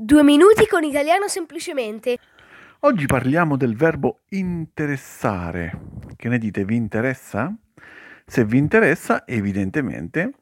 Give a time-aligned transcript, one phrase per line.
[0.00, 2.18] Due minuti con italiano semplicemente.
[2.82, 5.76] Oggi parliamo del verbo interessare.
[6.14, 6.64] Che ne dite?
[6.64, 7.52] Vi interessa?
[8.24, 10.34] Se vi interessa, evidentemente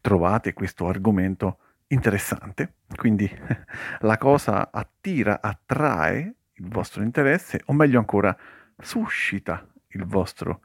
[0.00, 2.72] trovate questo argomento interessante.
[2.96, 3.30] Quindi
[4.00, 8.36] la cosa attira, attrae il vostro interesse, o meglio ancora,
[8.76, 10.62] suscita il vostro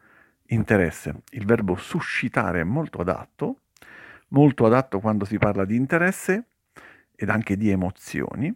[0.48, 1.22] interesse.
[1.30, 3.58] Il verbo suscitare è molto adatto,
[4.30, 6.46] molto adatto quando si parla di interesse
[7.20, 8.56] ed anche di emozioni.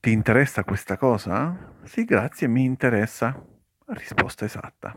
[0.00, 1.74] Ti interessa questa cosa?
[1.84, 3.42] Sì, grazie, mi interessa.
[3.86, 4.94] Risposta esatta.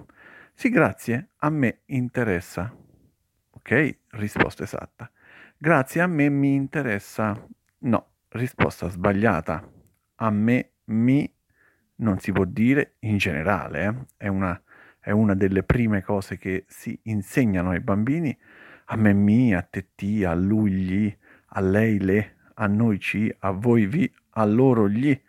[0.53, 2.75] Sì, grazie, a me interessa.
[3.51, 5.09] Ok, risposta esatta.
[5.57, 7.47] Grazie, a me mi interessa.
[7.79, 9.71] No, risposta sbagliata.
[10.15, 11.33] A me mi
[11.95, 14.25] non si può dire in generale, eh?
[14.25, 14.61] è, una,
[14.99, 18.37] è una delle prime cose che si insegnano ai bambini.
[18.85, 21.17] A me mi, a te ti, a lui gli,
[21.53, 25.19] a lei le, a noi ci, a voi vi, a loro gli.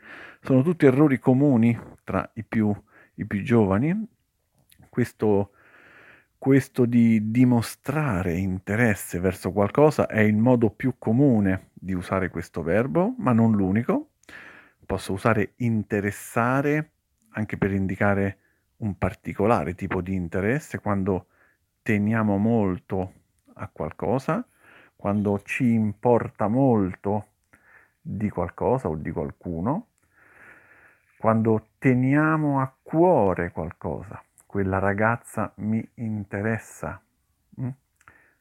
[0.40, 2.74] Sono tutti errori comuni tra i più,
[3.14, 4.06] i più giovani.
[4.88, 5.52] Questo,
[6.38, 13.14] questo di dimostrare interesse verso qualcosa è il modo più comune di usare questo verbo,
[13.18, 14.10] ma non l'unico.
[14.84, 16.90] Posso usare interessare
[17.30, 18.38] anche per indicare
[18.78, 21.28] un particolare tipo di interesse quando
[21.82, 23.12] teniamo molto
[23.54, 24.46] a qualcosa
[25.02, 27.26] quando ci importa molto
[28.00, 29.88] di qualcosa o di qualcuno,
[31.18, 37.02] quando teniamo a cuore qualcosa, quella ragazza mi interessa.
[37.60, 37.68] Mm?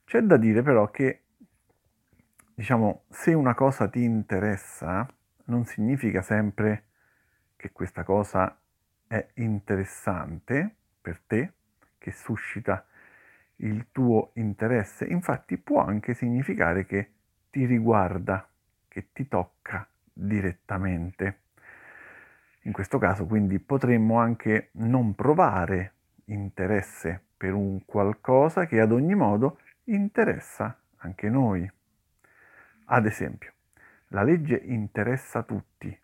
[0.06, 1.24] C'è da dire però che,
[2.54, 5.12] diciamo, se una cosa ti interessa,
[5.46, 6.84] non significa sempre
[7.56, 8.56] che questa cosa
[9.08, 11.54] è interessante per te,
[11.98, 12.86] che suscita
[13.62, 17.12] il tuo interesse, infatti può anche significare che
[17.50, 18.48] ti riguarda,
[18.88, 21.40] che ti tocca direttamente.
[22.64, 25.94] In questo caso quindi potremmo anche non provare
[26.26, 31.70] interesse per un qualcosa che ad ogni modo interessa anche noi.
[32.86, 33.52] Ad esempio,
[34.08, 35.98] la legge interessa tutti,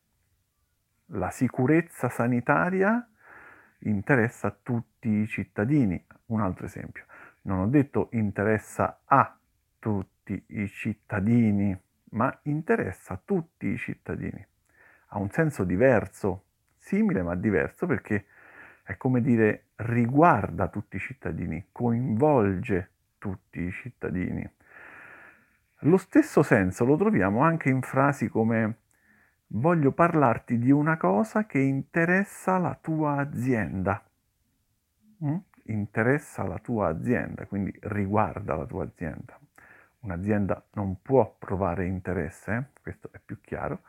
[1.12, 3.08] la sicurezza sanitaria
[3.80, 6.04] interessa tutti i cittadini.
[6.28, 7.06] Un altro esempio,
[7.48, 9.38] non ho detto interessa a
[9.80, 11.78] tutti i cittadini,
[12.12, 14.46] ma interessa a tutti i cittadini.
[15.08, 16.44] Ha un senso diverso,
[16.76, 18.26] simile ma diverso perché
[18.84, 24.50] è come dire riguarda tutti i cittadini, coinvolge tutti i cittadini.
[25.82, 28.78] Lo stesso senso lo troviamo anche in frasi come
[29.48, 34.04] voglio parlarti di una cosa che interessa la tua azienda.
[35.24, 35.38] Mm?
[35.68, 39.40] Interessa la tua azienda, quindi riguarda la tua azienda.
[40.00, 43.82] Un'azienda non può provare interesse, questo è più chiaro.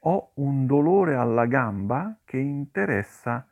[0.00, 3.46] Ho un dolore alla gamba che interessa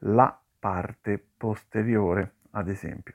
[0.00, 3.14] la parte posteriore, ad esempio.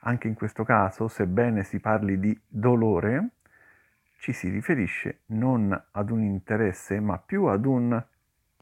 [0.00, 3.30] Anche in questo caso, sebbene si parli di dolore,
[4.18, 8.04] ci si riferisce non ad un interesse, ma più ad un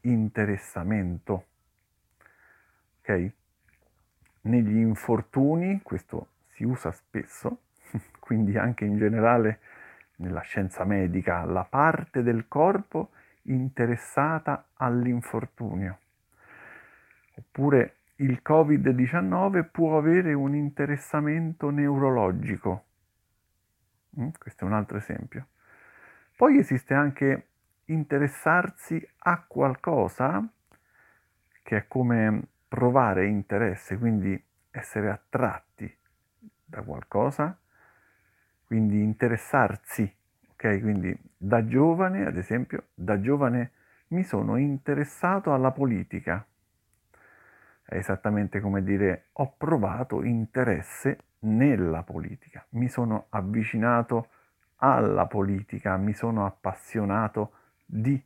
[0.01, 1.45] interessamento.
[3.01, 3.31] Ok?
[4.45, 7.61] Negli infortuni, questo si usa spesso,
[8.19, 9.59] quindi anche in generale
[10.17, 13.11] nella scienza medica, la parte del corpo
[13.43, 15.99] interessata all'infortunio.
[17.35, 22.85] Oppure il Covid-19 può avere un interessamento neurologico.
[24.19, 25.47] Mm, questo è un altro esempio.
[26.35, 27.47] Poi esiste anche
[27.85, 30.47] interessarsi a qualcosa,
[31.61, 35.93] che è come provare interesse, quindi essere attratti
[36.65, 37.57] da qualcosa,
[38.65, 40.11] quindi interessarsi,
[40.51, 40.81] ok?
[40.81, 43.71] Quindi da giovane, ad esempio, da giovane
[44.07, 46.45] mi sono interessato alla politica.
[47.83, 54.29] È esattamente come dire ho provato interesse nella politica, mi sono avvicinato
[54.77, 57.51] alla politica, mi sono appassionato
[57.85, 58.21] di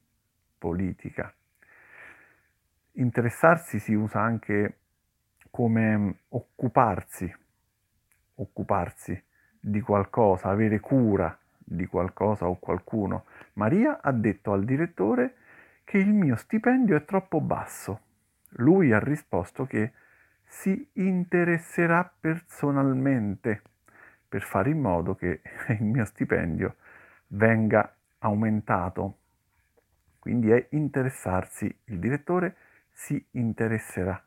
[0.57, 1.33] politica.
[2.99, 4.77] Interessarsi si usa anche
[5.49, 7.33] come occuparsi,
[8.35, 9.23] occuparsi
[9.57, 13.23] di qualcosa, avere cura di qualcosa o qualcuno.
[13.53, 15.35] Maria ha detto al direttore
[15.85, 18.01] che il mio stipendio è troppo basso.
[18.57, 19.93] Lui ha risposto che
[20.45, 23.61] si interesserà personalmente
[24.27, 26.75] per fare in modo che il mio stipendio
[27.27, 29.19] venga aumentato.
[30.19, 31.73] Quindi è interessarsi.
[31.85, 32.55] Il direttore
[32.91, 34.21] si interesserà.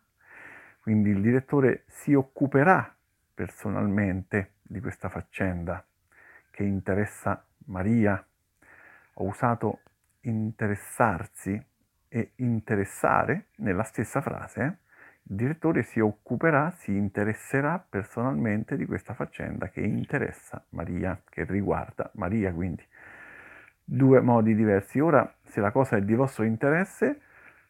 [0.80, 2.94] Quindi il direttore si occuperà
[3.34, 5.84] personalmente di questa faccenda
[6.50, 8.24] che interessa Maria.
[9.14, 9.80] Ho usato
[10.22, 11.60] interessarsi
[12.08, 14.78] e interessare nella stessa frase.
[15.24, 22.10] Il direttore si occuperà, si interesserà personalmente di questa faccenda che interessa Maria, che riguarda
[22.14, 22.84] Maria, quindi
[23.84, 25.00] due modi diversi.
[25.00, 27.20] Ora, se la cosa è di vostro interesse,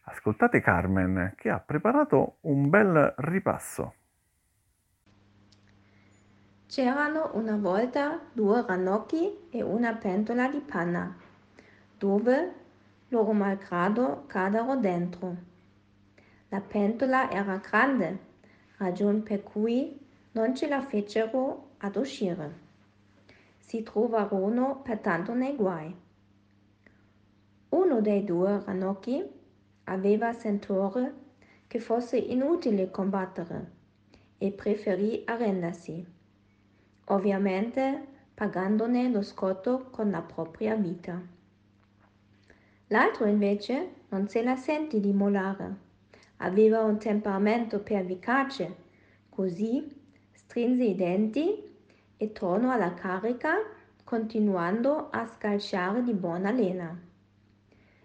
[0.04, 3.94] ascoltate Carmen che ha preparato un bel ripasso.
[6.66, 11.14] C'erano una volta due ranocchi e una pentola di panna,
[11.98, 12.54] dove
[13.08, 15.36] loro malgrado cadero dentro.
[16.48, 18.18] La pentola era grande,
[18.78, 19.98] ragion per cui
[20.32, 22.60] non ce la fecero ad uscire.
[23.58, 25.94] Si trovarono pertanto nei guai.
[27.68, 29.40] Uno dei due ranocchi
[29.84, 31.14] aveva sentore
[31.66, 33.70] che fosse inutile combattere
[34.38, 36.04] e preferì arrendersi,
[37.06, 41.20] ovviamente pagandone lo scotto con la propria vita.
[42.88, 45.90] L'altro invece non se la sentì di mollare.
[46.38, 48.76] Aveva un temperamento pervicace,
[49.28, 50.00] così
[50.32, 51.70] strinse i denti
[52.16, 53.54] e tornò alla carica
[54.04, 56.94] continuando a scalciare di buona lena.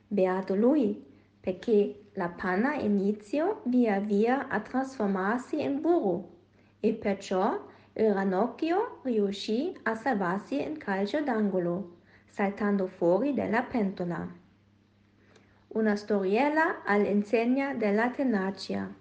[0.07, 1.06] Beato lui,
[1.47, 6.39] perché la panna iniziò via via a trasformarsi in burro
[6.81, 14.29] e perciò il ranocchio riuscì a salvarsi in calcio d'angolo, saltando fuori dalla pentola
[15.69, 18.93] una storiella all'insegna della tenacia.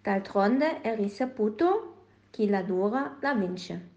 [0.00, 3.88] D'altronde è risaputo chi la dura la vince.